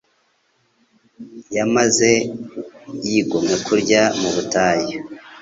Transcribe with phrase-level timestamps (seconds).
[1.57, 2.11] yamaze
[3.05, 4.97] yigomwe kurya mu butayu.